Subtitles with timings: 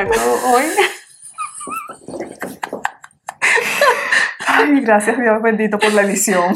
[0.00, 0.64] hablar hoy.
[4.46, 6.54] Ay, gracias Dios bendito por la edición.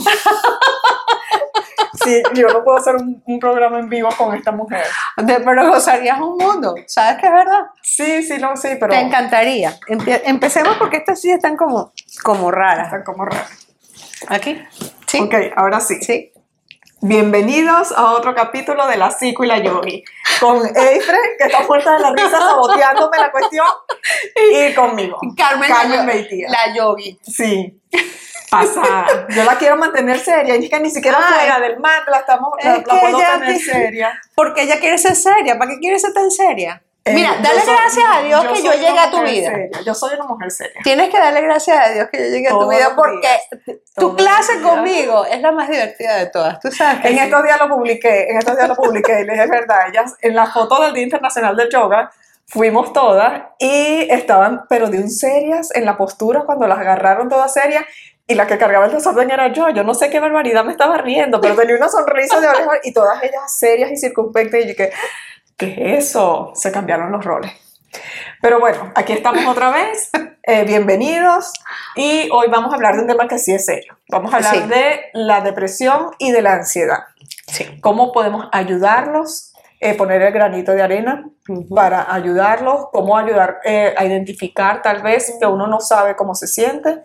[2.04, 4.84] Sí, yo no puedo hacer un, un programa en vivo con esta mujer.
[5.16, 7.62] De- pero gozarías un mundo, ¿sabes que es verdad?
[7.82, 9.76] Sí, sí, no, sí, pero Te encantaría.
[9.88, 11.92] Empecemos porque estas sí están como,
[12.22, 12.86] como raras.
[12.86, 13.66] están como raras.
[14.28, 14.62] ¿Aquí?
[15.06, 15.18] Sí.
[15.20, 15.96] Ok, ahora sí.
[16.02, 16.32] Sí.
[17.02, 20.02] Bienvenidos a otro capítulo de La Psico y la Yogi.
[20.40, 23.66] Con Eifre, que está muerta de la risa saboteándome la cuestión,
[24.34, 25.18] y conmigo.
[25.36, 26.48] Carmen, Carmen Beitia.
[26.48, 27.18] la yogi.
[27.22, 27.78] Sí.
[28.50, 29.26] Pasada.
[29.28, 30.56] Yo la quiero mantener seria.
[30.56, 31.34] Y es que ni siquiera Ay.
[31.34, 34.22] fuera del mar la, estamos, la, Es la puedo tener seria.
[34.34, 35.58] Porque ella quiere ser seria.
[35.58, 36.82] ¿Para qué quiere ser tan seria?
[37.06, 39.50] Eh, Mira, yo dale soy- gracias a Dios que yo llegué a tu vida.
[39.50, 39.80] seria.
[39.86, 40.80] Yo soy una mujer seria.
[40.82, 43.80] Tienes que darle gracias a Dios que yo llegué a tu Todos vida porque días.
[43.94, 46.58] tu Todos clase conmigo es la más divertida de todas.
[46.58, 47.20] Tú sabes que En sí.
[47.24, 50.34] estos días lo publiqué, en estos días lo publiqué, y les es verdad, ellas, en
[50.34, 52.10] la foto del Día Internacional del Yoga,
[52.48, 57.52] fuimos todas y estaban, pero de un serias en la postura cuando las agarraron todas
[57.52, 57.84] serias
[58.26, 60.98] y la que cargaba el desorden era yo, yo no sé qué barbaridad me estaba
[60.98, 64.74] riendo, pero tenía una sonrisa de oreja y todas ellas serias y circunspectas y yo
[64.76, 64.92] que,
[65.56, 66.52] ¿qué es eso?
[66.54, 67.52] Se cambiaron los roles.
[68.42, 70.10] Pero bueno, aquí estamos otra vez,
[70.42, 71.52] eh, bienvenidos
[71.94, 73.96] y hoy vamos a hablar de un tema que sí es serio.
[74.10, 74.62] Vamos a hablar Sí.
[74.68, 76.98] de la depresión y de la ansiedad
[77.48, 77.80] Sí.
[77.80, 81.24] cómo podemos ayudarlos, eh, poner el granito de arena
[81.74, 86.46] para ayudarlos, cómo ayudar eh, a identificar tal vez que uno no sabe cómo se
[86.48, 87.02] siente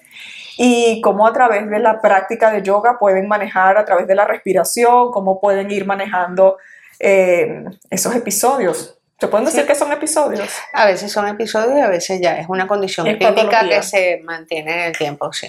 [0.58, 4.26] y cómo a través de la práctica de yoga pueden manejar a través de la
[4.26, 6.58] respiración, cómo pueden ir manejando
[7.02, 8.98] eh, esos episodios.
[9.20, 9.68] ¿Se pueden decir Sí.
[9.68, 10.50] que son episodios?
[10.74, 14.22] A veces son episodios y a veces ya es una condición Es clínica que se
[14.24, 15.48] mantiene en el tiempo, sí.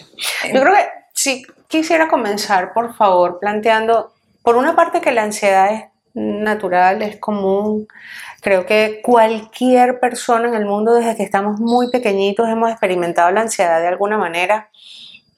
[0.53, 5.73] Yo creo que sí quisiera comenzar, por favor, planteando, por una parte, que la ansiedad
[5.73, 7.89] es natural, es común.
[8.43, 13.41] Creo que cualquier persona en el mundo, desde que estamos muy pequeñitos, hemos experimentado la
[13.43, 14.69] ansiedad de alguna manera.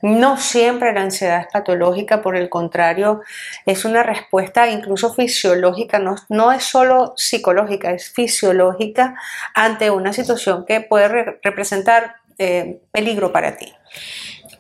[0.05, 3.23] No siempre la ansiedad es patológica, por el contrario,
[3.65, 9.17] es una respuesta incluso fisiológica, no, no es solo psicológica, es fisiológica
[9.55, 13.73] ante una situación que puede re- representar eh, peligro para ti.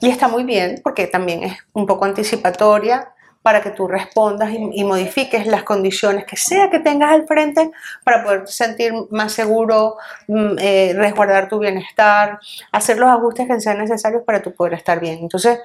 [0.00, 3.10] Y está muy bien porque también es un poco anticipatoria
[3.44, 7.70] para que tú respondas y, modifiques las condiciones que sea que tengas al frente
[8.02, 12.38] para poder sentir más seguro, mm, eh, resguardar tu bienestar,
[12.72, 15.18] hacer los ajustes que sean necesarios para tú poder estar bien.
[15.18, 15.58] Entonces,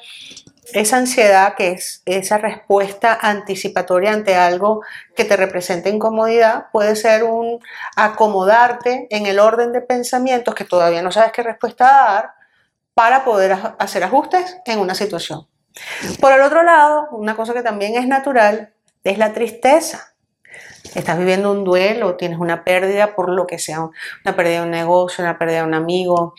[0.74, 4.82] esa ansiedad que es esa respuesta anticipatoria ante algo
[5.16, 7.62] que te representa incomodidad puede ser un
[7.96, 12.32] acomodarte en el orden de pensamientos que todavía no sabes qué respuesta dar
[12.94, 15.48] para poder hacer ajustes en una situación.
[16.20, 20.14] Por el otro lado, una cosa que también es natural es la tristeza.
[20.96, 23.82] Estás viviendo un duelo, tienes una pérdida por lo que sea,
[24.26, 26.34] una pérdida de un negocio, una pérdida de un amigo,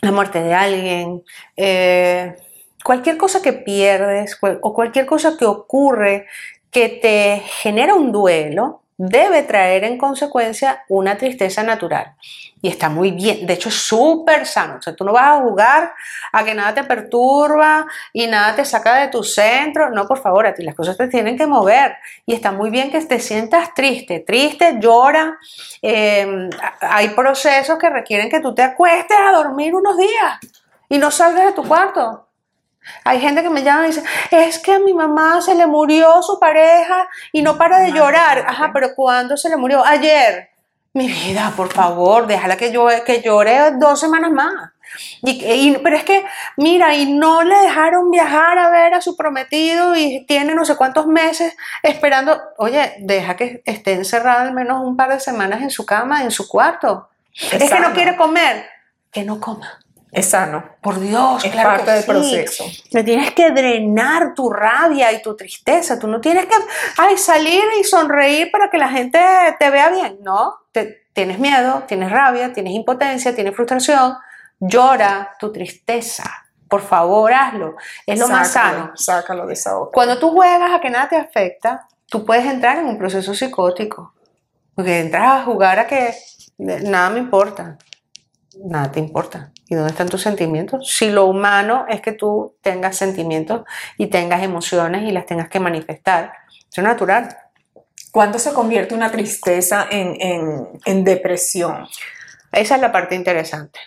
[0.00, 1.22] la muerte de alguien,
[1.56, 2.36] eh,
[2.82, 6.26] cualquier cosa que pierdes o cualquier cosa que ocurre
[6.70, 12.14] que te genera un duelo, debe traer en consecuencia una tristeza natural.
[12.60, 14.76] Y está muy bien, de hecho es súper sano.
[14.78, 15.94] O sea, tú no vas a jugar
[16.30, 19.88] a que nada te perturba y nada te saca de tu centro.
[19.88, 21.96] No, por favor, a ti las cosas te tienen que mover.
[22.26, 25.38] Y está muy bien que te sientas triste, triste, llora.
[25.80, 26.50] Eh,
[26.82, 30.38] hay procesos que requieren que tú te acuestes a dormir unos días
[30.90, 32.26] y no salgas de tu cuarto.
[33.04, 36.22] Hay gente que me llama y dice, es que a mi mamá se le murió
[36.22, 38.44] su pareja y no para de llorar.
[38.46, 39.84] Ajá, pero ¿cuándo se le murió?
[39.84, 40.48] Ayer.
[40.92, 44.52] Mi vida, por favor, déjala que, yo, que llore dos semanas más.
[45.22, 46.24] Y, y- pero es que,
[46.56, 50.74] mira, y no le dejaron viajar a ver a su prometido y tiene no sé
[50.74, 52.40] cuántos meses esperando.
[52.58, 56.32] Oye, deja que esté encerrada al menos un par de semanas en su cama, en
[56.32, 57.08] su cuarto.
[57.32, 58.66] Es, que no quiere comer.
[59.12, 59.78] Que no coma.
[60.12, 60.64] Es sano.
[60.80, 62.08] Por Dios, Es claro parte que del sí.
[62.08, 62.64] proceso.
[62.90, 65.98] Le tienes que drenar tu rabia y tu tristeza.
[65.98, 66.54] Tú no tienes que
[66.98, 69.20] ay, salir y sonreír para que la gente
[69.58, 70.18] te vea bien.
[70.22, 74.16] No, te- tienes miedo, tienes rabia, tienes impotencia, tienes frustración.
[74.58, 76.24] Llora tu tristeza.
[76.68, 77.76] Por favor, hazlo.
[78.06, 78.92] Es lo más sano.
[78.96, 79.92] Sácalo de esa otra.
[79.92, 84.12] Cuando tú juegas a que nada te afecta, tú puedes entrar en un proceso psicótico.
[84.74, 86.14] Porque entras a jugar a que
[86.58, 87.76] nada me importa.
[88.64, 89.52] Nada te importa.
[89.68, 90.88] ¿Y dónde están tus sentimientos?
[90.90, 93.62] Si lo humano es que tú tengas sentimientos
[93.96, 96.32] y tengas emociones y las tengas que manifestar.
[96.70, 97.36] Eso es natural.
[98.12, 101.86] ¿Cuándo se convierte una tristeza en, en- en depresión?
[102.50, 103.78] Esa es la parte interesante.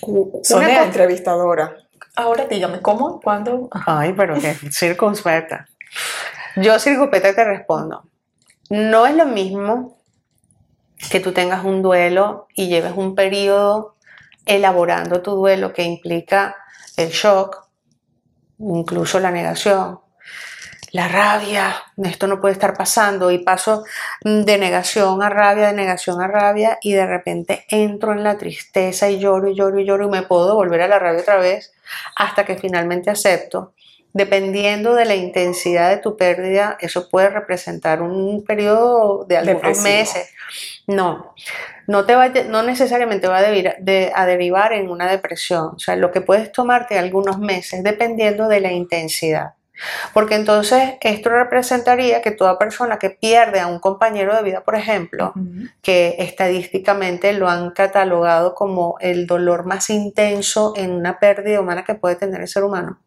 [0.00, 0.40] Co-
[0.84, 1.76] entrevistadora.
[2.16, 3.20] Ahora dígame, ¿cómo?
[3.20, 3.68] ¿Cuándo?
[3.86, 5.68] Ay, pero qué circunspecta.
[6.56, 8.02] Yo circunspecta te respondo.
[8.70, 10.01] No es lo mismo
[11.10, 13.96] que tú tengas un duelo y lleves un periodo
[14.46, 16.56] elaborando tu duelo que implica
[16.96, 17.68] el shock,
[18.58, 20.00] incluso la negación,
[20.92, 23.82] la rabia, esto no puede estar pasando y paso
[24.22, 29.08] de negación a rabia, de negación a rabia y de repente entro en la tristeza
[29.08, 31.72] y lloro y lloro y lloro y me puedo volver a la rabia otra vez
[32.16, 33.72] hasta que finalmente acepto.
[34.12, 39.84] Dependiendo de la intensidad de tu pérdida, eso puede representar un periodo de algunos Depresivo.
[39.84, 40.28] meses.
[40.88, 41.34] No,
[41.86, 45.74] no, te va, no necesariamente va a, debir- de- a derivar en una depresión.
[45.76, 49.54] O sea, lo que puedes tomarte algunos meses dependiendo de la intensidad.
[50.12, 54.76] Porque entonces esto representaría que toda persona que pierde a un compañero de vida, por
[54.76, 55.32] ejemplo,
[55.82, 61.94] que estadísticamente lo han catalogado como el dolor más intenso en una pérdida humana que
[61.94, 63.00] puede tener el ser humano.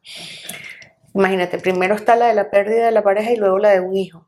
[1.13, 3.95] Imagínate, primero está la de la pérdida de la pareja y luego la de un
[3.95, 4.28] hijo.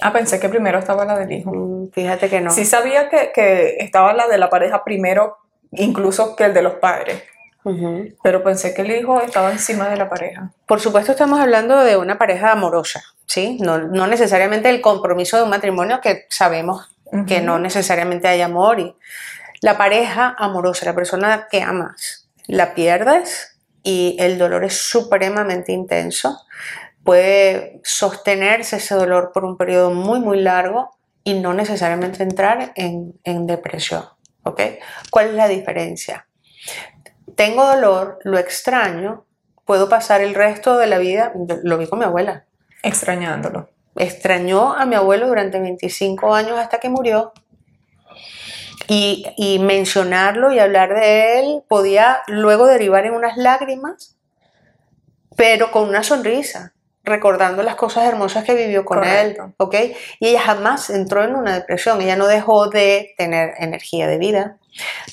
[0.00, 1.52] Ah, pensé que primero estaba la del hijo.
[1.52, 2.50] Mm, Fíjate que no.
[2.50, 5.36] Sí sabía que, que estaba la de la pareja primero,
[5.72, 7.22] incluso que el de los padres.
[7.64, 8.08] Ujú.
[8.22, 10.50] Pero pensé que el hijo estaba encima de la pareja.
[10.66, 13.58] Por supuesto estamos hablando de una pareja amorosa, ¿sí?
[13.60, 16.88] No, no necesariamente el compromiso de un matrimonio que sabemos
[17.26, 17.44] que Ujú.
[17.44, 18.80] no necesariamente hay amor.
[18.80, 18.96] Y
[19.60, 26.40] la pareja amorosa, la persona que amas, la pierdes y el dolor es supremamente intenso.
[27.04, 30.90] Puede sostenerse ese dolor por un periodo muy, muy largo
[31.24, 34.04] y no necesariamente entrar en, en depresión.
[34.42, 34.60] ¿ok?
[35.10, 36.26] ¿Cuál es la diferencia?
[37.36, 39.24] Tengo dolor, lo extraño,
[39.64, 41.32] puedo pasar el resto de la vida,
[41.62, 42.44] lo vi con mi abuela,
[42.82, 43.68] Extrañándolo.
[43.96, 47.32] extrañó a mi abuelo durante 25 años hasta que murió.
[48.88, 54.16] Y, y mencionarlo y hablar de él podía luego derivar en unas lágrimas,
[55.36, 56.74] pero con una sonrisa,
[57.04, 59.44] recordando las cosas hermosas que vivió con Correcto.
[59.44, 59.74] él, ¿ok?
[60.20, 64.58] Y ella jamás entró en una depresión, ella no dejó de tener energía de vida,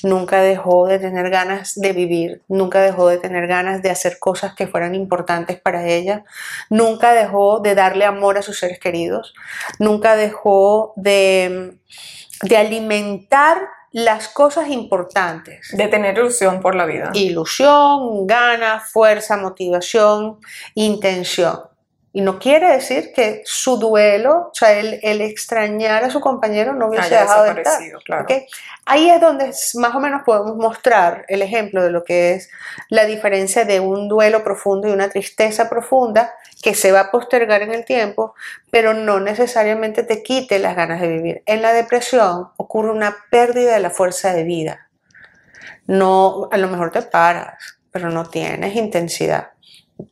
[0.02, 4.54] nunca dejó de tener ganas de vivir, nunca dejó de tener ganas de hacer cosas
[4.54, 6.24] que fueran importantes para ella,
[6.68, 9.34] nunca dejó de darle amor a sus seres queridos,
[9.78, 11.78] nunca dejó de,
[12.42, 13.58] de alimentar
[13.90, 15.70] las cosas importantes.
[15.72, 17.10] De tener ilusión por la vida.
[17.14, 20.38] Ilusión, ganas, fuerza, motivación,
[20.74, 21.67] intención.
[22.12, 26.72] Y no quiere decir que su duelo, o sea, el, el extrañar a su compañero
[26.72, 28.46] no hubiese haya dejado de.
[28.86, 32.50] Ahí es donde más o menos podemos mostrar el ejemplo de lo que es
[32.88, 36.32] la diferencia de un duelo profundo y una tristeza profunda
[36.62, 38.34] que se va a postergar en el tiempo,
[38.70, 41.42] pero no necesariamente te quite las ganas de vivir.
[41.44, 44.88] En la depresión ocurre una pérdida de la fuerza de vida.
[45.86, 49.50] No, a lo mejor te paras, pero no tienes intensidad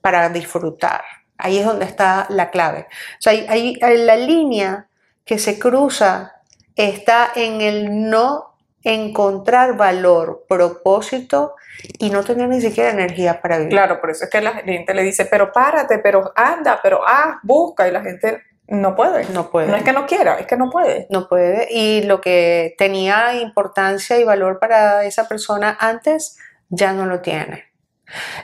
[0.00, 1.02] para disfrutar.
[1.38, 2.86] Ahí es donde está la clave.
[2.90, 4.88] O sea, ahí- la línea
[5.24, 6.32] que se cruza
[6.76, 11.54] está en el no encontrar valor, propósito
[11.98, 13.70] y no tener ni siquiera energía para vivir.
[13.72, 17.40] Claro, por eso es que la gente le dice, pero párate, pero anda, pero ah,
[17.42, 17.88] busca.
[17.88, 19.24] Y la gente no puede.
[19.30, 19.68] No puede.
[19.68, 21.06] No es que no quiera, es que no puede.
[21.10, 21.66] No puede.
[21.70, 26.38] Y lo que tenía importancia y valor para esa persona antes,
[26.68, 27.64] ya no lo tiene.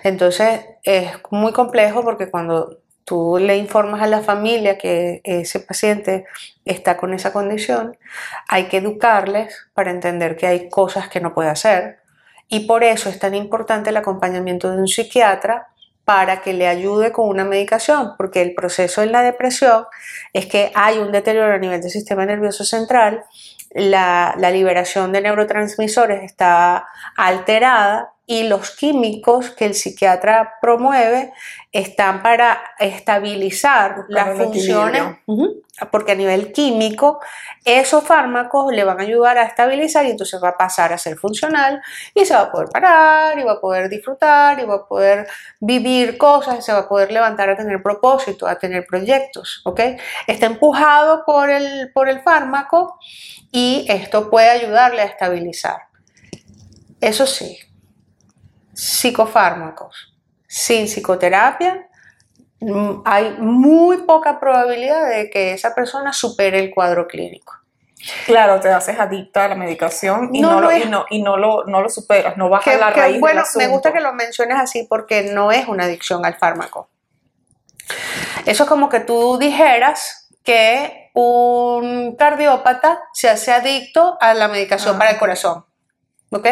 [0.02, 2.80] Entonces es muy complejo porque cuando
[3.12, 6.24] tú le informas a la familia que ese paciente
[6.64, 7.98] está con esa condición,
[8.48, 11.98] hay que educarles para entender que hay cosas que no puede hacer.
[12.48, 15.68] Y por eso es tan importante el acompañamiento de un psiquiatra
[16.06, 19.84] para que le ayude con una medicación, porque el proceso en la depresión
[20.32, 23.24] es que hay un deterioro a nivel del sistema nervioso central,
[23.74, 26.86] la, la liberación de neurotransmisores está
[27.18, 31.32] alterada y los químicos que el psiquiatra promueve
[31.72, 35.02] están para estabilizar las funciones,
[35.90, 37.20] porque a nivel químico
[37.64, 41.16] esos fármacos le van a ayudar a estabilizar y entonces va a pasar a ser
[41.16, 41.82] funcional
[42.14, 45.26] y se va a poder parar y va a poder disfrutar y va a poder
[45.58, 49.80] vivir cosas, y se va a poder levantar a tener propósito, a tener proyectos, ¿ok?
[50.28, 52.98] Está empujado por el, por el fármaco
[53.50, 55.88] y esto puede ayudarle a estabilizar.
[57.00, 57.58] Eso sí,
[58.74, 60.14] psicofármacos
[60.46, 61.88] sin psicoterapia,
[62.60, 67.54] mm, hay muy poca probabilidad de que esa persona supere el cuadro clínico.
[68.26, 70.84] Claro, te haces adicta a la medicación y No no, lo lo, es.
[70.84, 73.20] y no, y no lo, no lo superas, no vas Que- a la que, raíz
[73.20, 76.88] bueno, del me gusta que lo menciones así porque no es una adicción al fármaco.
[78.44, 84.96] Eso es como que tú dijeras que un cardiópata se hace adicto a la medicación
[84.96, 85.64] Ah, para el corazón.
[86.32, 86.46] ¿Ok?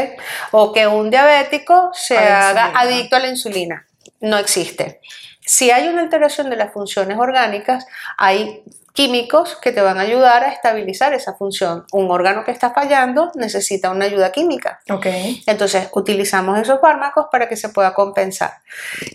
[0.52, 2.80] O que un diabético se A haga insulina.
[2.80, 3.86] adicto a la insulina.
[4.20, 5.00] No existe.
[5.40, 10.44] Si hay una alteración de las funciones orgánicas, hay químicos que te van a ayudar
[10.44, 11.86] a estabilizar esa función.
[11.92, 14.80] Un órgano que está fallando necesita una ayuda química.
[14.90, 15.06] Ok.
[15.46, 18.58] Entonces, utilizamos esos fármacos para que se pueda compensar.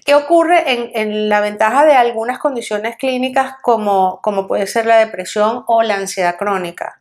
[0.05, 4.98] ¿Qué ocurre en, en la ventaja de algunas condiciones clínicas como, como puede ser la
[4.98, 6.98] depresión o la ansiedad crónica?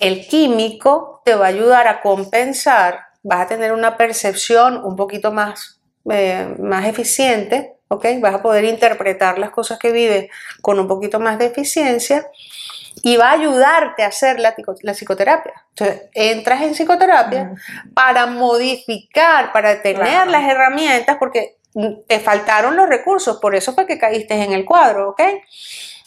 [0.00, 5.32] El químico te va a ayudar a compensar, vas a tener una percepción un poquito
[5.32, 5.80] más,
[6.10, 8.06] eh, más eficiente, ¿ok?
[8.20, 10.28] Vas a poder interpretar las cosas que vives
[10.60, 12.26] con un poquito más de eficiencia
[13.02, 15.52] y va a ayudarte a hacer la, la psicoterapia.
[15.70, 17.52] Entonces, entras en psicoterapia
[17.94, 20.30] para modificar, para tener Claro.
[20.30, 21.58] las herramientas, porque
[22.06, 25.22] te faltaron los recursos, por eso fue que caíste en el cuadro, ¿ok?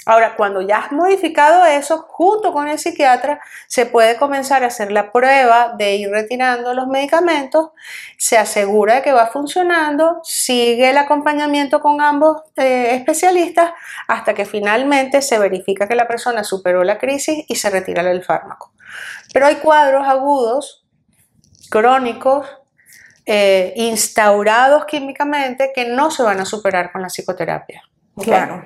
[0.05, 4.91] Ahora, cuando ya has modificado eso, junto con el psiquiatra, se puede comenzar a hacer
[4.91, 7.71] la prueba de ir retirando los medicamentos,
[8.17, 13.71] se asegura de que va funcionando, sigue el acompañamiento con ambos eh, especialistas
[14.07, 18.23] hasta que finalmente se verifica que la persona superó la crisis y se retira el
[18.23, 18.73] fármaco.
[19.33, 20.85] Pero hay cuadros agudos,
[21.71, 22.47] crónicos,
[23.25, 27.81] eh, instaurados químicamente que no se van a superar con la psicoterapia.
[28.17, 28.65] Claro.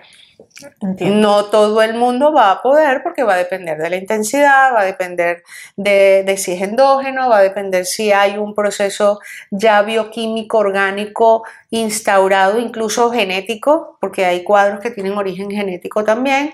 [1.02, 4.82] No todo el mundo va a poder porque va a depender de la intensidad, va
[4.82, 5.44] a depender
[5.78, 9.20] de, si es endógeno, va a depender si hay un proceso
[9.52, 16.52] ya bioquímico, orgánico, instaurado, incluso genético, porque hay cuadros que tienen origen genético también,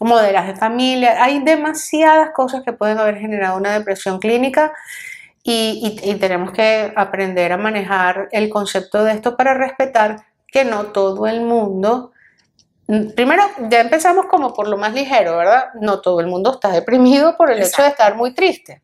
[0.00, 4.72] modelos de familia, hay demasiadas cosas que pueden haber generado una depresión clínica
[5.42, 10.86] y, y- tenemos que aprender a manejar el concepto de esto para respetar que no
[10.86, 12.12] todo el mundo
[13.14, 15.66] Primero, ya empezamos como por lo más ligero, ¿verdad?
[15.74, 18.80] No todo el mundo está deprimido por el hecho de estar muy triste.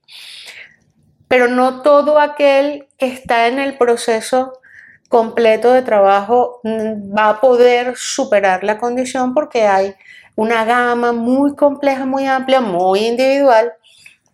[1.27, 4.61] Pero no todo aquel que está en el proceso
[5.09, 9.95] completo de trabajo mm, va a poder superar la condición porque hay
[10.37, 13.73] una gama muy compleja, muy amplia, muy individual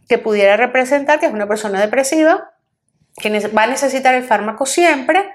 [0.08, 2.50] que pudiera representar que es una persona depresiva,
[3.16, 5.30] que va a necesitar el fármaco siempre,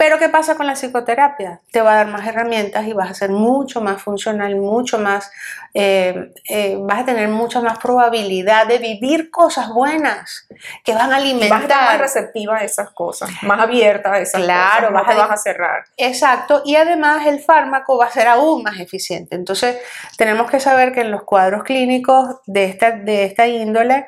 [0.00, 1.60] pero ¿qué pasa con la psicoterapia?
[1.70, 5.30] Te va a dar más herramientas y vas a ser mucho más funcional, mucho más,
[5.74, 10.48] eh, eh, vas a tener mucha más probabilidad de vivir cosas buenas
[10.84, 12.00] que van a Vas a estar más alimentar.
[12.00, 15.30] receptiva a esas cosas, más abierta a esas Claro, cosas, no vas te a- vas
[15.32, 15.84] a cerrar.
[15.98, 19.36] Exacto, y además el fármaco va a ser aún más eficiente.
[19.36, 19.76] Entonces,
[20.16, 24.06] tenemos que saber que en los cuadros clínicos de esta, de esta índole,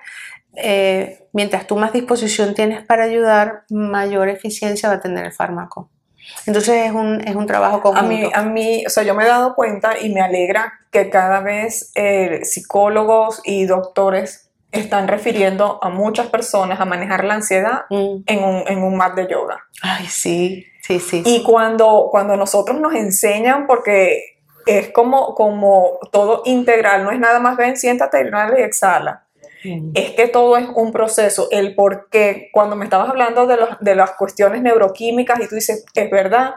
[0.56, 5.88] eh, mientras tú más disposición tienes para ayudar, mayor eficiencia va a tener el fármaco.
[6.46, 8.08] Entonces, es un, es un trabajo A conjunto.
[8.08, 11.40] mí, a mí, o sea, yo me he dado cuenta y me alegra que cada
[11.40, 18.22] vez eh, psicólogos y doctores están refiriendo a muchas personas a manejar la ansiedad Mm.
[18.26, 19.58] en un, en un mat de yoga.
[19.82, 21.22] Ay, sí, sí, sí.
[21.26, 27.38] Y cuando, cuando nosotros nos enseñan, porque es como, como todo integral, no es nada
[27.40, 29.24] más ven, siéntate, inhala y exhala.
[29.64, 29.90] Mm.
[29.94, 31.48] Es que todo es un proceso.
[31.50, 35.54] El por qué, cuando me estabas hablando de, los- de las cuestiones neuroquímicas y tú
[35.54, 36.54] dices, es verdad,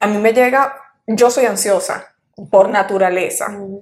[0.00, 0.74] a mí me llega,
[1.06, 2.14] yo soy ansiosa
[2.50, 3.48] por naturaleza.
[3.48, 3.78] Mm.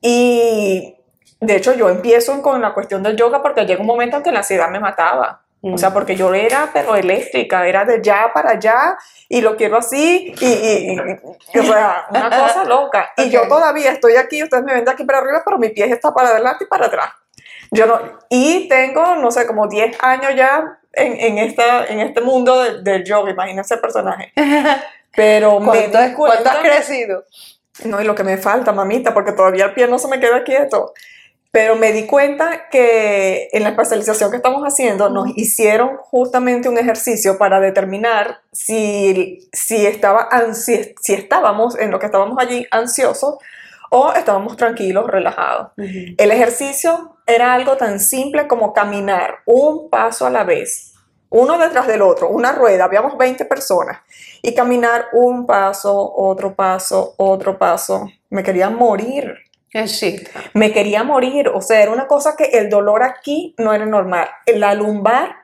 [0.00, 0.96] Y
[1.40, 4.32] de hecho yo empiezo con la cuestión del yoga porque llega un momento en que
[4.32, 5.40] la ansiedad me mataba.
[5.64, 9.76] O sea, porque yo era, pero eléctrica, era de ya para allá y lo quiero
[9.76, 10.98] así y, y- y-
[11.60, 13.10] o sea, una cosa loca.
[13.16, 13.48] Y yo Ok.
[13.48, 16.30] todavía estoy aquí, ustedes me ven de aquí para arriba, pero mi pie está para
[16.30, 17.10] adelante y para atrás.
[17.72, 17.98] Yo no,
[18.28, 22.84] y tengo, no sé, como 10 años ya en, en, esta, en este mundo del,
[22.84, 24.30] del yoga, imagínense el personaje.
[25.16, 27.24] Pero ¿Cuánto, has crecido?
[27.84, 30.44] no, y lo que me falta, mamita, porque todavía el pie no se me queda
[30.44, 30.92] quieto.
[31.50, 36.78] Pero me di cuenta que en la especialización que estamos haciendo nos hicieron justamente un
[36.78, 43.36] ejercicio para determinar si, si, estaba si estábamos en lo que estábamos allí ansiosos
[43.90, 45.72] o estábamos tranquilos, relajados.
[45.76, 50.94] El ejercicio era algo tan simple como caminar un paso a la vez,
[51.30, 54.00] uno detrás del otro, una rueda, habíamos 20 personas,
[54.42, 58.08] y caminar un paso, otro paso, otro paso.
[58.30, 59.34] Me quería morir,
[59.74, 60.22] Eh, Sí.
[60.52, 64.28] me quería morir, o sea, era una cosa que el dolor aquí no era normal,
[64.46, 65.36] la lumbar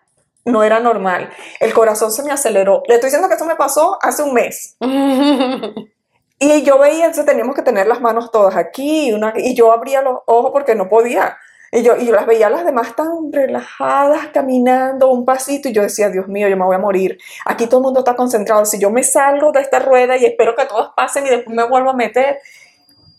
[0.44, 1.30] no era normal,
[1.60, 2.82] el corazón se me aceleró.
[2.88, 4.76] Le estoy diciendo que esto me pasó hace un mes.
[6.40, 10.02] Y yo veía, entonces teníamos que tener las manos todas aquí, una, y yo abría
[10.02, 11.36] los ojos porque no podía.
[11.70, 15.82] Y yo, y yo las veía las demás tan relajadas, caminando un pasito, y yo
[15.82, 17.18] decía, Dios mío, yo me voy a morir.
[17.44, 18.64] Aquí todo el mundo está concentrado.
[18.64, 21.68] Si yo me salgo de esta rueda y espero que todas pasen y después me
[21.68, 22.38] vuelvo a meter.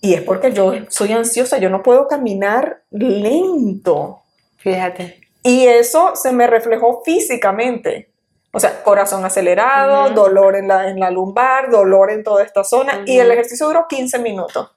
[0.01, 4.21] Y es porque yo soy ansiosa, yo no puedo caminar lento.
[4.57, 5.21] Fíjate.
[5.43, 8.11] Y eso se me reflejó físicamente.
[8.51, 13.03] O sea, corazón acelerado, dolor en la, en la lumbar, dolor en toda esta zona.
[13.05, 14.71] Y el ejercicio duró 15 minutos.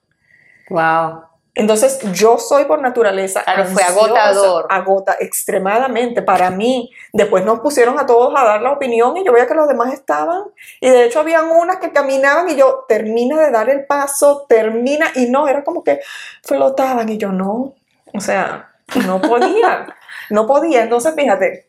[0.69, 1.23] Wow.
[1.55, 3.43] Entonces, yo soy por naturaleza.
[3.43, 4.65] Claro, fue ansiosa, agotador.
[4.69, 6.89] Agota extremadamente para mí.
[7.11, 9.93] Después nos pusieron a todos a dar la opinión y yo veía que los demás
[9.93, 10.43] estaban.
[10.81, 15.11] Y de hecho, habían unas que caminaban y yo, termina de dar el paso, termina.
[15.13, 15.99] Y no, era como que
[16.43, 17.75] flotaban y yo no.
[18.15, 18.71] O sea,
[19.05, 19.95] no podía.
[20.31, 20.81] no podía.
[20.83, 21.67] Entonces, fíjate.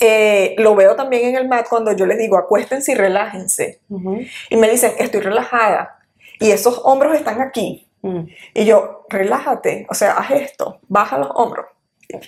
[0.00, 3.80] eh, lo veo también en el mat cuando yo les digo acuéstense y relájense.
[3.88, 4.20] Ujú.
[4.50, 5.98] Y me dicen, estoy relajada.
[6.38, 7.87] Y esos hombros están aquí.
[8.02, 8.20] Mm.
[8.54, 11.66] Y yo, relájate, o sea, haz esto, baja los hombros.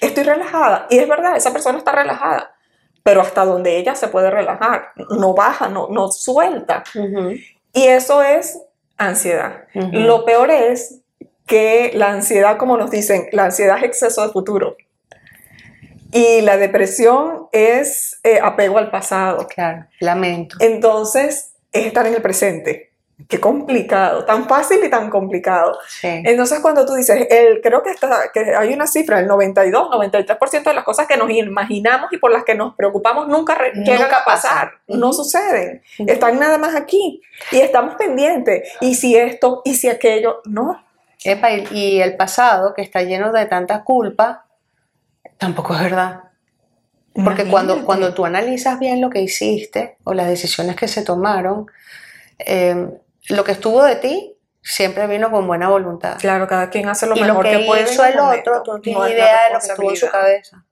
[0.01, 0.87] Estoy relajada.
[0.91, 2.55] Y es verdad, esa persona está relajada,
[3.03, 6.85] pero hasta donde ella se puede relajar, no baja, no, no suelta.
[7.73, 8.61] Y eso es
[8.97, 9.65] ansiedad.
[9.75, 11.01] Lo peor es
[11.47, 14.77] que la ansiedad, como nos dicen, la ansiedad es exceso de futuro.
[16.13, 19.47] Y la depresión es eh, apego al pasado.
[19.47, 20.57] Claro, lamento.
[20.59, 22.90] Entonces, es estar en el presente.
[23.29, 25.79] Qué complicado, tan fácil y tan complicado.
[25.89, 26.09] Sí.
[26.25, 30.63] Entonces, cuando tú dices, el, creo que, está, que hay una cifra, el 92, 93%
[30.65, 33.91] de las cosas que nos imaginamos y por las que nos preocupamos nunca re- Nunca
[33.93, 36.11] llegan a pasar, no suceden, Ujú.
[36.11, 37.21] están nada más aquí
[37.53, 38.69] y estamos pendientes.
[38.81, 40.83] Y si esto, y si aquello, no.
[41.23, 44.47] Epa, y, el pasado, que está lleno de tanta culpa,
[45.37, 46.21] tampoco es verdad.
[47.13, 51.67] Porque cuando, cuando tú analizas bien lo que hiciste o las decisiones que se tomaron,
[52.39, 52.89] eh,
[53.29, 56.17] lo que estuvo de ti siempre vino con buena voluntad.
[56.19, 57.83] Claro, cada quien hace lo y lo mejor que, que, puede.
[57.83, 58.51] en hizo el momento.
[58.51, 60.13] otro, tú no tienes No es la idea de lo que estuvo en su responsabilidad.
[60.13, 60.65] cabeza.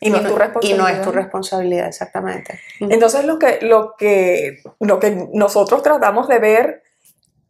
[0.00, 0.90] Y no es tu Y no responsabilidad.
[0.90, 2.60] es tu responsabilidad, exactamente.
[2.80, 6.82] Entonces lo que, lo que, lo que nosotros tratamos de ver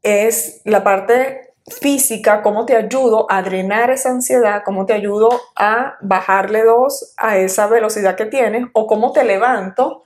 [0.02, 5.98] es la parte física, cómo te ayudo a drenar esa ansiedad, cómo te ayudo a
[6.00, 10.04] bajarle dos a esa velocidad que tienes o cómo te levanto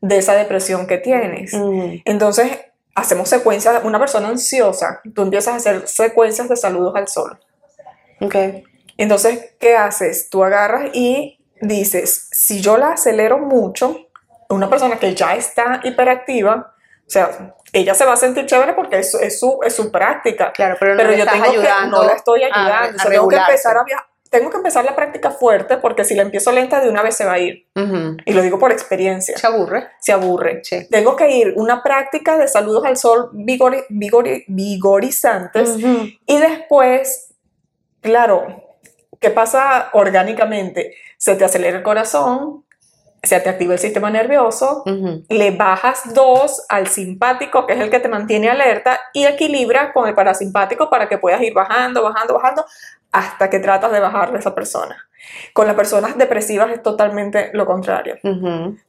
[0.00, 1.54] de esa depresión que tienes.
[1.54, 2.50] Mm, Entonces
[2.94, 7.38] hacemos secuencias, una persona ansiosa, tú empiezas a hacer secuencias de saludos al sol.
[8.20, 8.36] ok.
[8.96, 10.30] Entonces, ¿qué haces?
[10.30, 14.08] Tú agarras y dices, si yo la acelero mucho,
[14.48, 16.74] una persona que ya está hiperactiva,
[17.06, 20.52] o sea, ella se va a sentir chévere porque es, es su, es su práctica.
[20.52, 22.72] Claro, pero no Pero yo tengo que, no la estoy ayudando.
[22.72, 24.06] a o sea, tengo que empezar a viajar.
[24.38, 27.24] Tengo que empezar la práctica fuerte porque si la empiezo lenta de una vez se
[27.24, 27.68] va a ir.
[28.26, 29.38] Y lo digo por experiencia.
[29.38, 29.86] Se aburre.
[30.00, 30.60] Se aburre.
[30.64, 30.88] Sí.
[30.90, 36.08] Tengo que ir una práctica de saludos al sol vigori- vigori- vigorizantes Ujú.
[36.26, 37.32] y después,
[38.00, 38.64] claro,
[39.20, 40.94] ¿qué pasa orgánicamente?
[41.16, 42.64] Se te acelera el corazón,
[43.22, 44.82] se te activa el sistema nervioso,
[45.30, 50.06] le bajas dos al simpático, que es el que te mantiene alerta, y equilibra con
[50.08, 52.66] el parasimpático para que puedas ir bajando, bajando, bajando,
[53.14, 54.96] hasta que tratas de bajarle a esa persona.
[55.52, 58.16] Con las personas depresivas es totalmente lo contrario.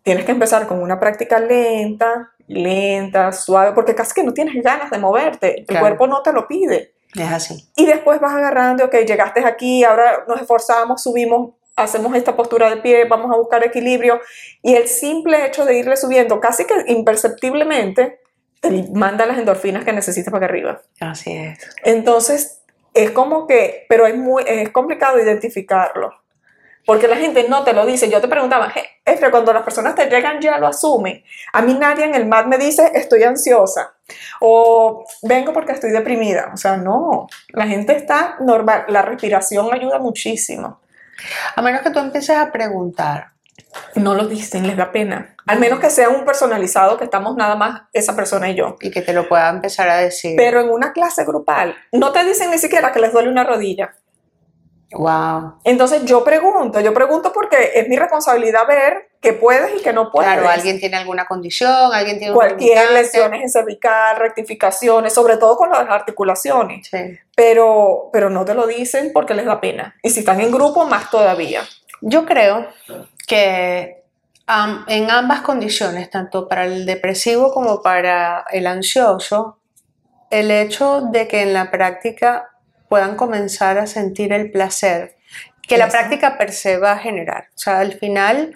[0.01, 4.89] Tienes que empezar con una práctica lenta, lenta, suave, porque casi que no tienes ganas
[4.89, 5.85] de moverte, el Claro.
[5.85, 6.93] cuerpo no te lo pide.
[7.15, 7.69] Es así.
[7.75, 12.77] Y después vas agarrando, ok, llegaste aquí, ahora nos esforzamos, subimos, hacemos esta postura de
[12.77, 14.19] pie, vamos a buscar equilibrio.
[14.63, 18.19] Y el simple hecho de irle subiendo, casi que imperceptiblemente,
[18.59, 20.81] te manda las endorfinas que necesitas para que arriba.
[20.99, 21.59] Así es.
[21.83, 22.63] Entonces,
[22.95, 26.11] es como que, pero es muy, es complicado identificarlo.
[26.85, 28.09] Porque la gente no te lo dice.
[28.11, 31.23] Yo te preguntaba, "Je- Efra, cuando las personas te llegan ya lo asumen.
[31.53, 33.95] A mí nadie en el MAT me dice, estoy ansiosa.
[34.39, 36.51] O vengo porque estoy deprimida.
[36.53, 37.27] O sea, no.
[37.49, 38.85] La gente está normal.
[38.89, 40.79] La respiración ayuda muchísimo.
[41.55, 43.31] A menos que tú empieces a preguntar.
[43.95, 45.35] No lo dicen, les da pena.
[45.47, 48.77] Al menos que sea un personalizado, que estamos nada más esa persona y yo.
[48.81, 50.35] y que te lo pueda empezar a decir.
[50.37, 53.95] Pero en una clase grupal, no te dicen ni siquiera que les duele una rodilla.
[54.91, 55.59] wow.
[55.63, 60.11] Entonces yo pregunto, yo pregunto porque es mi responsabilidad ver que puedes y que no
[60.11, 60.31] puedes.
[60.31, 65.69] Claro, alguien tiene alguna condición, alguien tiene Cualquier lesiones en cervical, rectificaciones, sobre todo con
[65.69, 66.87] las articulaciones.
[66.89, 67.17] Sí.
[67.35, 69.95] Pero, pero no te lo dicen porque les da pena.
[70.03, 71.61] Y si están en grupo, más todavía.
[72.01, 72.67] Yo creo
[73.25, 74.03] que
[74.87, 79.59] en ambas condiciones, tanto para el depresivo como para el ansioso,
[80.29, 82.49] el hecho de que en la práctica
[82.89, 85.15] puedan comenzar a sentir el placer
[85.67, 87.47] que la práctica per se va a generar.
[87.55, 88.55] O sea, al final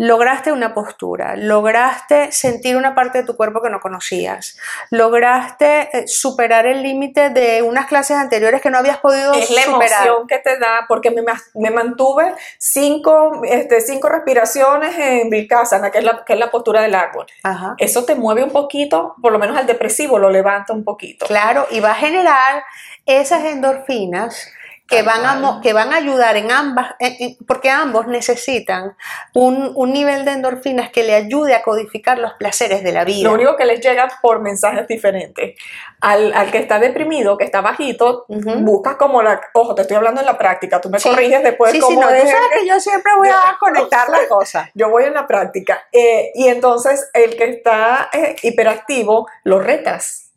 [0.00, 4.56] lograste una postura, lograste sentir una parte de tu cuerpo que no conocías,
[4.88, 9.62] lograste eh, superar el límite de unas clases anteriores que no habías podido Es la
[9.62, 10.06] superar.
[10.06, 11.22] emoción que te da, porque me,
[11.54, 16.80] me mantuve cinco, este, cinco respiraciones en Vilcasana, que es, la, que es la postura
[16.80, 17.26] del árbol.
[17.42, 17.74] Ajá.
[17.76, 21.26] Eso te mueve un poquito, por lo menos al depresivo lo levanta un poquito.
[21.26, 22.64] Claro, y va a generar
[23.04, 24.50] esas endorfinas
[24.90, 28.96] que van, a, que van a ayudar en ambas, en- en- porque ambos necesitan
[29.34, 33.28] un, un nivel de endorfinas que le ayude a codificar los placeres de la vida.
[33.28, 35.56] Lo único que les llega por mensajes diferentes.
[36.00, 38.50] Al, al que está deprimido, que está bajito, Ujú.
[38.60, 39.40] busca como la...
[39.54, 41.08] Ojo, te estoy hablando en la práctica, tú me Sí.
[41.08, 44.68] corriges después sí, sí, cómo no, sabes que yo siempre voy a conectar las cosas.
[44.74, 45.84] Yo voy en la práctica.
[45.92, 50.30] Eh, y entonces el que está eh, hiperactivo, lo retas.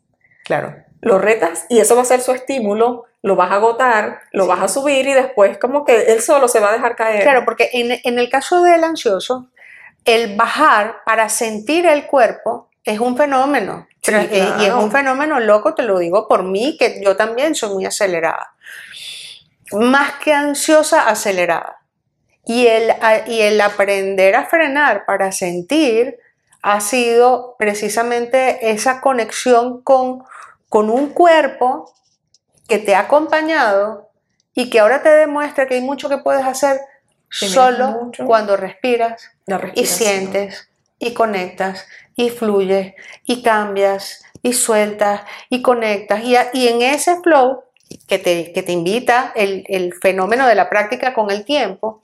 [0.44, 0.76] Claro.
[1.00, 4.48] Lo retas y eso va a ser su estímulo, lo vas a agotar, lo Sí.
[4.50, 7.22] vas a subir y después como que él solo se va a dejar caer.
[7.22, 9.48] Claro, porque en, en el caso del ansioso,
[10.04, 13.86] el bajar para sentir el cuerpo es un fenómeno.
[14.02, 17.54] Sí, Eh, Y es un fenómeno loco, te lo digo por mí, que yo también
[17.54, 18.52] soy muy acelerada.
[19.72, 21.78] Más que ansiosa, acelerada.
[22.44, 22.92] Y el,
[23.26, 26.18] y el aprender a frenar para sentir
[26.60, 30.22] ha sido precisamente esa conexión con,
[30.68, 31.90] con un cuerpo
[32.68, 34.10] que te ha acompañado
[34.54, 36.80] y que ahora te demuestra que hay mucho que puedes hacer
[37.28, 39.30] solo cuando respiras
[39.74, 46.22] y sientes y conectas y fluyes y cambias y sueltas y conectas.
[46.22, 47.64] Y, a- y en ese flow
[48.06, 52.00] que te, que te invita el, el fenómeno de la práctica con el tiempo,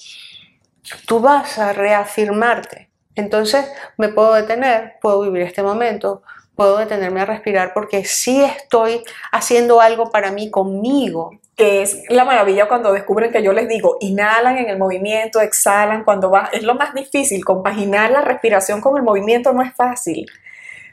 [1.07, 2.91] tú vas a reafirmarte.
[3.15, 3.67] Entonces
[3.99, 6.23] me puedo detener, puedo vivir este momento,
[6.61, 11.31] puedo detenerme a respirar porque sí estoy haciendo algo para mí conmigo.
[11.57, 16.05] que es la maravilla cuando descubren que yo les digo, inhalan en el movimiento, exhalan
[16.05, 20.27] cuando vas, es lo más difícil, compaginar la respiración con el movimiento no es fácil,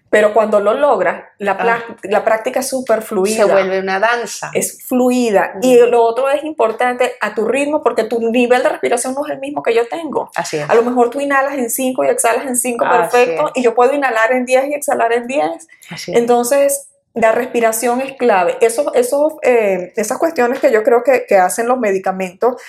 [0.09, 3.35] pero cuando lo logras, la, pla- la práctica es súper fluida.
[3.35, 4.49] Se vuelve una danza.
[4.53, 5.53] Es fluida.
[5.61, 9.31] Y lo otro es importante a tu ritmo porque tu nivel de respiración no es
[9.33, 10.31] el mismo que yo tengo.
[10.35, 10.69] Así es.
[10.69, 13.75] A lo mejor tú inhalas en 5 y exhalas en 5 Así perfecto y yo
[13.75, 15.67] puedo inhalar en 10 y exhalar en 10.
[15.91, 16.17] Así es.
[16.17, 18.57] Entonces, la respiración es clave.
[18.61, 22.61] Eso, eso, eh, esas cuestiones que yo creo que, que hacen los medicamentos,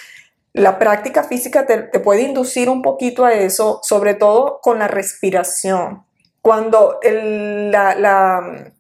[0.55, 4.89] la práctica física te, te puede inducir un poquito a eso, sobre todo con la
[4.89, 6.05] respiración.
[6.49, 8.73] Cuando el- la, la-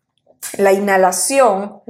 [0.56, 1.82] la inhalación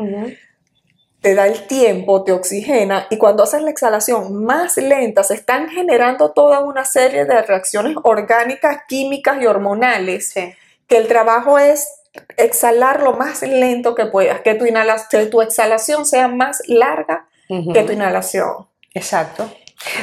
[1.20, 5.68] te da el tiempo, te oxigena, y cuando haces la exhalación más lenta, se están
[5.68, 10.52] generando toda una serie de reacciones orgánicas, químicas y hormonales Sí.
[10.88, 11.88] que el trabajo es
[12.36, 17.28] exhalar lo más lento que puedas, que tu, inhala- que tu exhalación sea más larga
[17.72, 18.66] que tu inhalación.
[18.94, 19.48] Exacto.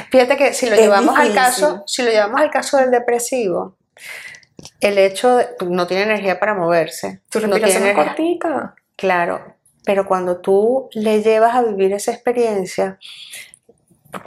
[0.10, 3.76] Fíjate que si lo Es llevamos al caso, si lo llevamos al caso del depresivo,
[4.80, 8.76] el hecho de no tiene energía para moverse, Tu no respiración es cortica.
[8.96, 12.98] claro, pero cuando tú le llevas a vivir esa experiencia,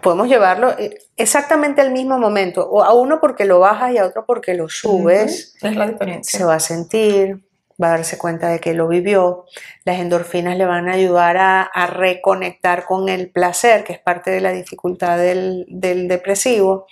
[0.03, 4.07] podemos llevarlo eh, exactamente al mismo momento, o a uno porque lo bajas y a
[4.07, 5.55] otro porque lo subes.
[5.62, 6.46] Ujú, Es la se diferencia.
[6.46, 7.44] va a sentir,
[7.83, 9.46] va a darse cuenta de que lo vivió,
[9.85, 14.31] las endorfinas le van a ayudar a, a reconectar con el placer, que es parte
[14.31, 16.87] de la dificultad del, del depresivo,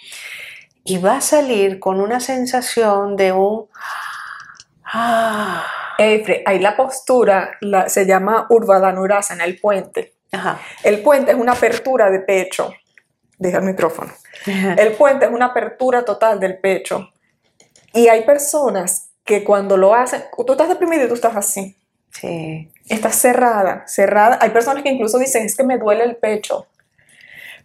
[0.86, 3.66] y va a salir con una sensación de un...
[4.84, 5.64] Ah,
[5.98, 10.14] Efre, ahí la postura la- se llama Urdhvanurasana, el puente.
[10.32, 10.58] ajá.
[10.82, 12.72] El puente es una apertura de pecho.
[13.38, 14.12] Deja el micrófono.
[14.46, 17.10] El puente es una apertura total del pecho.
[17.92, 21.76] Y hay personas que cuando lo hacen, tú estás deprimido y tú estás así.
[22.10, 24.38] Sí, Estás cerrada, cerrada.
[24.40, 26.66] Hay personas que incluso dicen, es que me duele el pecho.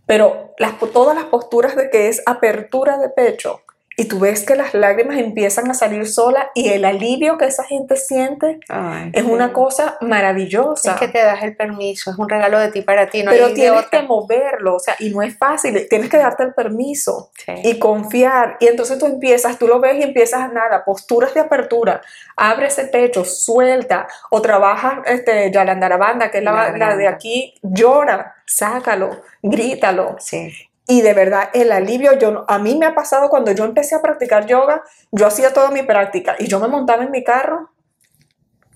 [0.06, 3.62] Pero las, todas las posturas de que es apertura de pecho
[4.02, 7.64] y tú ves que las lágrimas empiezan a salir solas y el alivio que esa
[7.66, 9.30] gente siente Ay, es sí.
[9.30, 10.94] una cosa maravillosa.
[10.94, 13.46] Es que te das el permiso, es un regalo de ti para ti, no pero
[13.46, 17.30] hay tienes que moverlo, o sea, y no es fácil, tienes que darte el permiso
[17.46, 17.54] Sí.
[17.64, 18.58] y confiar.
[18.60, 22.02] Y entonces tú empiezas, tú lo ves y empiezas a nada, posturas de apertura,
[22.36, 27.54] abre ese pecho, suelta, o trabajas este, Yalandarabanda, que es la, La la de aquí,
[27.62, 30.16] llora, sácalo, grítalo.
[30.20, 30.52] Sí.
[30.88, 34.02] Y de verdad, el alivio, yo, a mí me ha pasado cuando yo empecé a
[34.02, 37.70] practicar yoga, yo hacía toda mi práctica y yo me montaba en mi carro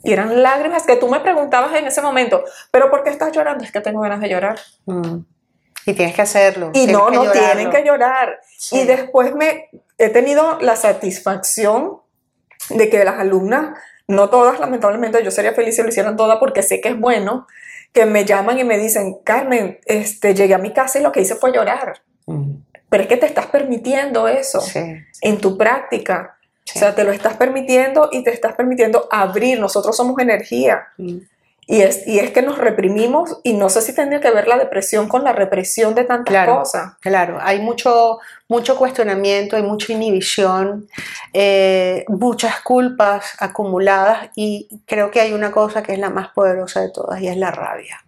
[0.06, 3.63] y eran lágrimas que tú me preguntabas en ese momento, pero ¿por qué estás llorando?
[3.63, 4.60] Es que tengo ganas de llorar.
[4.86, 5.18] Mm.
[5.88, 6.70] Y tienes que hacerlo.
[6.76, 7.41] Y no, no llorarlo.
[7.41, 8.39] tienen que llorar.
[8.56, 8.82] Sí.
[8.82, 12.02] Y después me he tenido la satisfacción
[12.70, 16.62] de que las alumnas, no todas, lamentablemente, yo sería feliz si lo hicieran todas porque
[16.63, 17.48] sé que es bueno,
[17.94, 21.22] que me llaman y me dicen, Carmen, este, llegué a mi casa y lo que
[21.22, 22.02] hice fue llorar.
[22.26, 22.58] Mm.
[22.89, 24.82] Pero es que te estás permitiendo eso Sí.
[25.22, 26.38] en tu práctica.
[26.65, 26.78] Sí.
[26.78, 29.60] O sea, te lo estás permitiendo y te estás permitiendo abrir.
[29.60, 30.88] Nosotros somos energía.
[30.98, 31.18] Mm.
[31.67, 34.58] Y es, y es que nos reprimimos y no sé si tendría que ver la
[34.58, 36.60] depresión con la represión de tantas Claro.
[36.60, 36.93] cosas.
[36.99, 40.88] Claro, hay mucho, mucho cuestionamiento, hay mucha inhibición,
[41.34, 46.82] eh, muchas culpas acumuladas y creo que hay una cosa que es la más poderosa
[46.82, 48.06] de todas y es la rabia.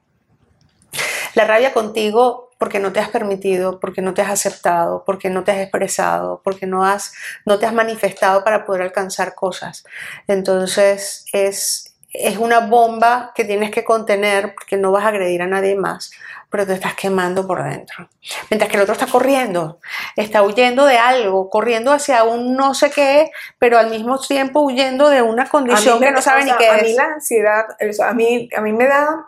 [1.34, 5.44] La rabia contigo porque no te has permitido, porque no te has aceptado, porque no
[5.44, 7.14] te has expresado, porque no, has,
[7.46, 9.84] no te has manifestado para poder alcanzar cosas.
[10.28, 15.48] Entonces es, es una bomba que tienes que contener porque no vas a agredir a
[15.48, 16.12] nadie más,
[16.50, 18.10] pero te estás quemando por dentro.
[18.50, 19.80] Mientras que el otro está corriendo,
[20.16, 25.10] está huyendo de algo, corriendo hacia un no sé qué, pero al mismo tiempo huyendo
[25.10, 26.82] de una condición que no sabe ni qué a es.
[26.82, 27.66] A mí la ansiedad,
[28.04, 29.28] a mí, a mí me da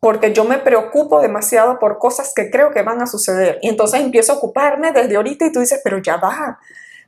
[0.00, 3.58] porque yo me preocupo demasiado por cosas que creo que van a suceder.
[3.62, 6.58] Y entonces empiezo a ocuparme desde ahorita y tú dices, pero ya va.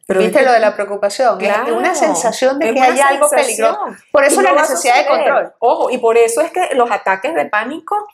[0.08, 1.36] Pero ¿Viste lo de la preocupación?
[1.36, 3.78] Claro, una sensación de que hay algo peligroso.
[4.10, 5.52] Por eso la necesidad de control.
[5.58, 8.08] Ojo, y por eso es que los ataques de pánico,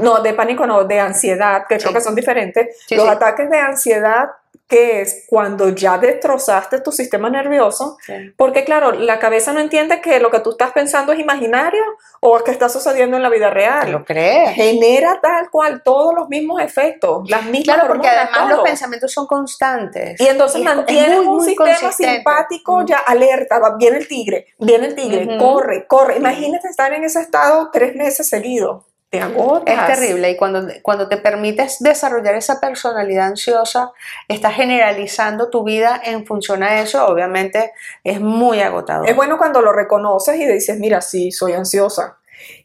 [0.00, 3.10] no, de pánico no, de ansiedad, que creo que son diferentes, Sí, los sí.
[3.12, 4.30] ataques de ansiedad
[4.68, 8.12] que es cuando ya destrozaste tu sistema nervioso, Sí.
[8.36, 11.82] porque claro, la cabeza no entiende que lo que tú estás pensando es imaginario
[12.20, 13.92] o que está sucediendo en la vida real.
[13.92, 14.50] ¿Lo crees?
[14.54, 19.26] Genera tal cual todos los mismos efectos, las mismas Claro, porque además los pensamientos son
[19.26, 20.20] constantes.
[20.20, 22.14] Y entonces mantienes un muy sistema consistente.
[22.16, 22.86] simpático Mm.
[22.86, 26.16] ya alerta, va- viene el tigre, viene el tigre, corre, corre.
[26.16, 28.82] Imagínate estar en ese estado tres meses seguidos.
[29.18, 29.90] Te agotas.
[29.90, 33.92] Es terrible y cuando, cuando te permites desarrollar esa personalidad ansiosa,
[34.28, 37.72] estás generalizando tu vida en función a eso, obviamente
[38.04, 39.08] es muy agotador.
[39.08, 42.18] Es bueno cuando lo reconoces y dices, mira, sí, soy ansiosa.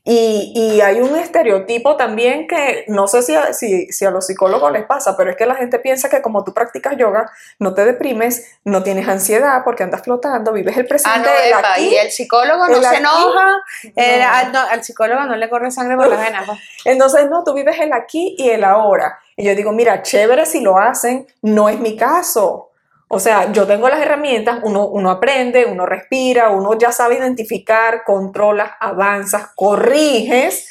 [0.03, 4.25] Y, y hay un estereotipo también que no sé si a, si, si a los
[4.25, 7.75] psicólogos les pasa, pero es que la gente piensa que como tú practicas yoga, no
[7.75, 11.73] te deprimes, no tienes ansiedad porque andas flotando, vives el Ah, presente, no, el epa,
[11.73, 11.89] aquí.
[11.89, 12.97] y el psicólogo no el se aquí.
[12.97, 13.61] enoja,
[13.95, 14.27] el- No.
[14.27, 16.45] al, no, al psicólogo no le corre sangre por las venas.
[16.47, 16.59] pues.
[16.85, 19.19] Entonces, no, tú vives el aquí y el ahora.
[19.37, 22.70] Y yo digo, mira, chévere si lo hacen, no es mi caso.
[23.11, 28.03] O sea, yo tengo las herramientas, uno, uno aprende, uno respira, uno ya sabe identificar,
[28.05, 30.67] controlas, avanzas, corriges,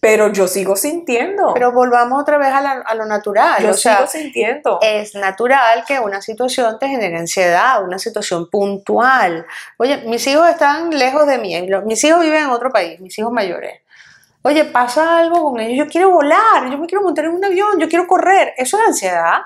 [0.00, 1.52] pero yo sigo sintiendo.
[1.54, 3.62] Pero volvamos otra vez a, la- a lo natural.
[3.62, 4.78] yo o sea, sigo sintiendo.
[4.80, 9.44] es natural que una situación te genere ansiedad, una situación puntual.
[9.78, 13.32] Oye, mis hijos están lejos de mí, mis hijos viven en otro país, mis hijos
[13.32, 13.80] mayores.
[14.42, 17.78] Oye, pasa algo con ellos, yo quiero volar, yo me quiero montar en un avión,
[17.78, 18.54] yo quiero correr.
[18.56, 19.40] Eso es ansiedad.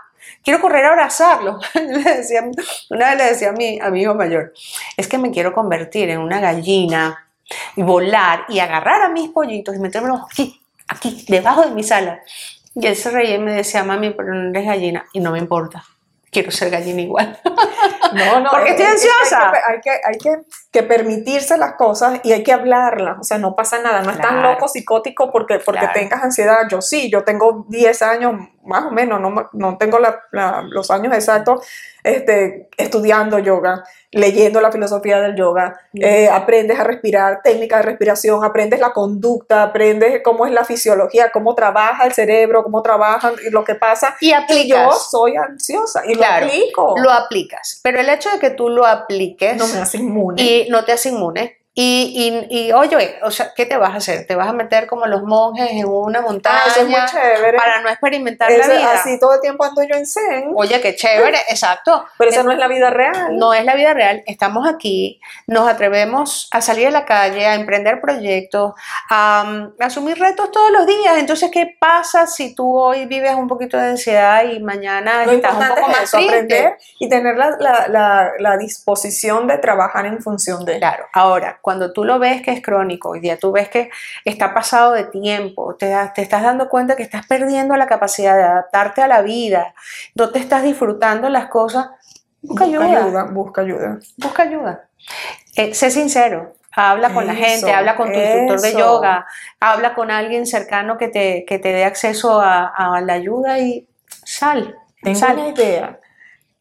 [0.44, 1.58] Quiero correr a abrazarlo.
[1.74, 2.44] Le decía-
[2.90, 4.52] una vez le decía a mi, a mi hijo mayor,
[4.96, 7.28] es que me quiero convertir en una gallina
[7.76, 12.20] y volar y agarrar a mis pollitos y metérmelos aquí, aquí, debajo de mi sala.
[12.74, 15.04] Y él se reía y me decía, mami, pero no eres gallina.
[15.12, 15.84] Y no me importa.
[16.30, 17.38] Quiero ser gallina igual.
[18.14, 19.52] No, no, Porque estoy ansiosa.
[19.66, 23.16] Hay que, hay que, hay que, que permitirse las cosas y hay que hablarlas.
[23.18, 24.02] O sea, no pasa nada.
[24.02, 24.52] No es tan Claro.
[24.52, 25.94] loco, psicótico porque, porque Claro.
[25.98, 26.68] tengas ansiedad.
[26.68, 30.90] Yo sí, yo tengo 10 años, más o menos, no, no tengo la- la- los
[30.90, 31.66] años exactos
[32.04, 35.78] este, estudiando yoga, leyendo la filosofía del yoga.
[35.94, 41.30] Eh, aprendes a respirar, técnicas de respiración, aprendes la conducta, aprendes cómo es la fisiología,
[41.32, 44.16] cómo trabaja el cerebro, cómo trabaja lo que pasa.
[44.20, 45.10] Y Y yo aplicas.
[45.10, 46.94] soy ansiosa y Claro, lo aplico.
[46.98, 47.80] Lo aplicas.
[47.82, 50.42] Pero el hecho de que tú lo apliques no me hace inmune.
[50.42, 51.58] y no te hace inmune.
[51.74, 54.26] Y, y, y, oye, o sea, ¿qué te vas a hacer?
[54.26, 57.56] ¿Te vas a meter como los monjes en una montaña Ah, eso es muy chévere.
[57.56, 58.92] para no experimentar Eso- la vida?
[58.92, 62.04] Así todo el tiempo ando yo en Zen, Oye, qué chévere, exacto.
[62.18, 63.38] pero esa no es la vida real.
[63.38, 67.54] No es la vida real, estamos aquí, nos atrevemos a salir a la calle, a
[67.54, 68.74] emprender proyectos,
[69.08, 71.16] a, um, asumir retos todos los días.
[71.16, 75.54] Entonces, ¿qué pasa si tú hoy vives un poquito de ansiedad y mañana Lo estás
[75.54, 76.34] un poco es más eso, triste?
[76.36, 80.78] aprender y tener la, la- la- la disposición de trabajar en función de.
[80.78, 83.88] Claro, ahora, cuando tú lo ves que es crónico, hoy día tú ves que
[84.24, 89.00] está pasado de tiempo, te, estás dando cuenta que estás perdiendo la capacidad de adaptarte
[89.00, 89.74] a la vida,
[90.14, 91.86] no te estás disfrutando las cosas,
[92.42, 93.98] busca, Busca ayuda, ayuda, busca ayuda.
[94.18, 94.84] busca ayuda.
[95.56, 99.26] Eh, sé sincero, habla con la gente, habla con tu instructor de yoga,
[99.60, 103.86] habla con alguien cercano que te, que te dé acceso a, a la ayuda y
[104.24, 105.38] sal, Tengo sal.
[105.38, 105.98] una idea.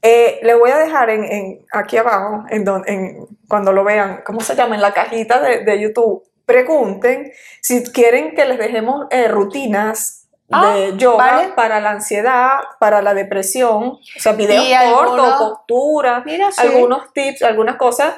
[0.02, 4.22] Eh, le voy a dejar en, en- aquí abajo, en, don- en- cuando lo vean,
[4.26, 4.76] ¿cómo se llama?
[4.76, 6.24] En la cajita de, de YouTube.
[6.46, 10.18] Pregunten si quieren que les dejemos eh, rutinas
[10.54, 11.48] Ah, de yoga vale.
[11.56, 16.68] para la ansiedad, para la depresión, o sea, videos cortos, algunos- postura, Mira, sí.
[16.68, 18.16] algunos tips, algunas cosas,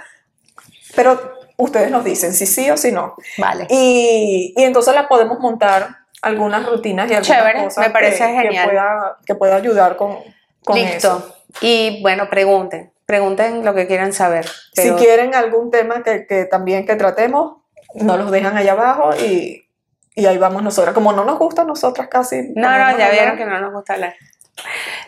[0.95, 1.19] pero
[1.57, 3.15] ustedes nos dicen si sí o si no.
[3.37, 3.67] Vale.
[3.69, 5.89] Y, y entonces la podemos montar
[6.23, 8.65] algunas rutinas y algunas Chévere, cosas me parece que, que genial.
[8.69, 10.17] pueda, que pueda ayudar con,
[10.65, 10.97] con Listo.
[10.97, 11.35] eso.
[11.61, 14.45] Y bueno, pregunten, pregunten lo que quieran saber.
[14.75, 17.57] pero- Si quieren algún tema que, que también que tratemos,
[17.95, 19.69] nos los dejan allá abajo y,
[20.15, 20.93] y ahí vamos nosotras.
[20.93, 22.41] Como no nos gusta a nosotras casi.
[22.55, 24.15] No, no, ya vieron que no nos gusta hablar.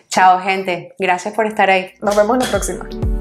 [0.09, 0.93] Chao, gente.
[0.99, 1.93] Gracias por estar ahí.
[2.01, 3.14] Nos vemos en la próxima.